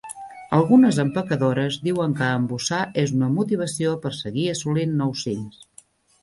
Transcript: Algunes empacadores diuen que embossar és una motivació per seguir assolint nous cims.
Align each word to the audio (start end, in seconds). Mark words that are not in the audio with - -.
Algunes 0.59 0.95
empacadores 1.01 1.77
diuen 1.87 2.15
que 2.21 2.29
embossar 2.37 2.79
és 3.03 3.13
una 3.19 3.29
motivació 3.35 3.93
per 4.07 4.13
seguir 4.23 4.49
assolint 4.55 4.97
nous 5.05 5.27
cims. 5.29 5.63